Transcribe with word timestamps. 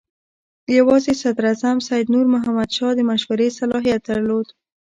یوازې 0.77 1.13
صدراعظم 1.21 1.77
سید 1.87 2.07
نور 2.15 2.25
محمد 2.35 2.69
شاه 2.77 2.93
د 2.95 2.99
مشورې 3.09 3.47
صلاحیت 3.59 4.01
درلود. 4.09 4.47